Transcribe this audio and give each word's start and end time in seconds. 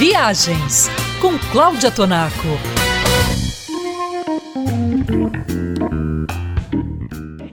Viagens 0.00 0.88
com 1.20 1.38
Cláudia 1.52 1.90
Tonaco. 1.90 2.32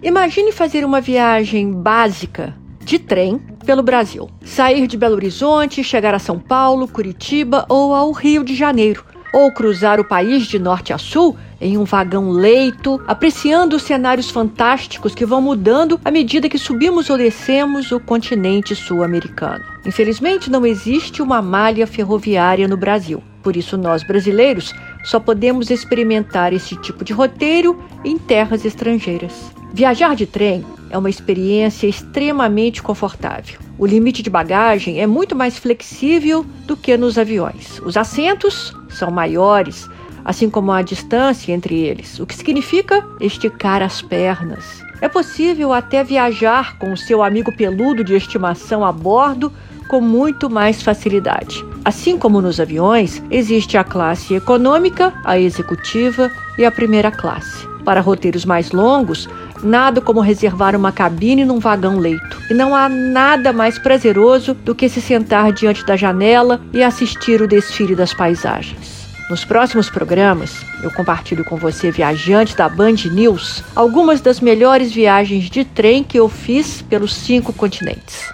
Imagine 0.02 0.54
fazer 0.54 0.86
uma 0.86 1.02
viagem 1.02 1.74
básica 1.74 2.56
de 2.80 3.00
trem 3.00 3.38
pelo 3.66 3.84
Brasil. 3.84 4.30
Sair 4.46 4.88
de 4.88 4.96
Belo 4.96 5.16
Horizonte, 5.16 5.84
chegar 5.84 6.16
a 6.16 6.20
São 6.20 6.40
Paulo, 6.40 6.88
Curitiba 6.88 7.66
ou 7.68 7.94
ao 7.94 8.14
Rio 8.14 8.46
de 8.46 8.56
Janeiro. 8.56 9.04
Ou 9.34 9.52
cruzar 9.52 10.00
o 10.00 10.08
país 10.08 10.48
de 10.48 10.58
norte 10.58 10.94
a 10.94 10.98
sul 10.98 11.36
em 11.60 11.78
um 11.78 11.84
vagão 11.84 12.30
leito, 12.30 13.02
apreciando 13.08 13.76
os 13.76 13.84
cenários 13.84 14.30
fantásticos 14.30 15.16
que 15.16 15.26
vão 15.26 15.42
mudando 15.42 16.00
à 16.04 16.12
medida 16.12 16.50
que 16.50 16.58
subimos 16.58 17.10
ou 17.10 17.18
descemos 17.18 17.92
o 17.92 18.00
continente 18.00 18.76
sul-americano. 18.76 19.64
Infelizmente, 19.86 20.50
não 20.50 20.66
existe 20.66 21.22
uma 21.22 21.42
malha 21.42 21.88
ferroviária 21.88 22.68
no 22.68 22.78
Brasil. 22.78 23.24
Por 23.42 23.56
isso, 23.56 23.78
nós 23.78 24.04
brasileiros 24.04 24.74
só 25.04 25.20
podemos 25.20 25.72
experimentar 25.72 26.52
esse 26.52 26.76
tipo 26.76 27.06
de 27.06 27.14
roteiro 27.14 27.82
em 28.04 28.18
terras 28.18 28.66
estrangeiras. 28.66 29.52
Viajar 29.74 30.16
de 30.16 30.26
trem 30.26 30.66
é 30.90 30.98
uma 30.98 31.10
experiência 31.10 31.88
extremamente 31.88 32.82
confortável. 32.82 33.60
O 33.78 33.86
limite 33.86 34.24
de 34.24 34.30
bagagem 34.30 35.00
é 35.00 35.08
muito 35.08 35.36
mais 35.36 35.58
flexível 35.58 36.46
do 36.66 36.76
que 36.76 36.98
nos 36.98 37.18
aviões. 37.18 37.80
Os 37.86 37.96
assentos 37.96 38.74
são 38.90 39.12
maiores, 39.12 39.88
assim 40.28 40.50
como 40.50 40.72
a 40.72 40.82
distância 40.82 41.54
entre 41.54 41.80
eles, 41.80 42.20
o 42.20 42.26
que 42.26 42.36
significa 42.36 43.04
esticar 43.20 43.82
as 43.82 44.02
pernas. 44.02 44.84
É 45.02 45.08
possível 45.08 45.72
até 45.72 46.04
viajar 46.04 46.78
com 46.78 46.92
o 46.92 46.98
seu 46.98 47.24
amigo 47.24 47.56
peludo 47.56 48.04
de 48.04 48.14
estimação 48.14 48.84
a 48.84 48.92
bordo 48.92 49.54
com 49.88 50.02
muito 50.02 50.50
mais 50.50 50.84
facilidade. 50.84 51.66
Assim 51.86 52.18
como 52.18 52.42
nos 52.42 52.60
aviões, 52.60 53.24
existe 53.32 53.78
a 53.78 53.84
classe 53.86 54.36
econômica, 54.36 55.14
a 55.24 55.40
executiva 55.40 56.30
e 56.58 56.66
a 56.66 56.72
primeira 56.72 57.10
classe. 57.10 57.66
Para 57.86 58.02
roteiros 58.02 58.44
mais 58.44 58.72
longos, 58.74 59.30
Nada 59.64 60.00
como 60.00 60.22
reservar 60.22 60.76
uma 60.76 60.92
cabine 60.92 61.44
num 61.44 61.60
vagão-leito. 61.60 62.38
E 62.50 62.54
não 62.54 62.76
há 62.76 62.88
nada 62.88 63.52
mais 63.52 63.80
prazeroso 63.80 64.54
do 64.54 64.76
que 64.76 64.88
se 64.88 65.02
sentar 65.02 65.52
diante 65.52 65.86
da 65.86 65.96
janela 65.96 66.62
e 66.72 66.84
assistir 66.84 67.42
o 67.42 67.48
desfile 67.48 67.96
das 67.96 68.14
paisagens. 68.14 68.97
Nos 69.30 69.44
próximos 69.44 69.90
programas, 69.90 70.66
eu 70.82 70.90
compartilho 70.90 71.44
com 71.44 71.58
você, 71.58 71.92
viajante 71.92 72.56
da 72.56 72.70
Band 72.70 72.96
News, 73.12 73.62
algumas 73.76 74.22
das 74.22 74.40
melhores 74.40 74.94
viagens 74.94 75.50
de 75.50 75.66
trem 75.66 76.02
que 76.02 76.18
eu 76.18 76.30
fiz 76.30 76.82
pelos 76.82 77.14
cinco 77.14 77.52
continentes. 77.52 78.32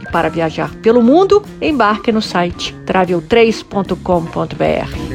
E 0.00 0.10
para 0.10 0.28
viajar 0.28 0.74
pelo 0.82 1.00
mundo, 1.00 1.40
embarque 1.62 2.10
no 2.10 2.20
site 2.20 2.74
travel3.com.br. 2.84 5.13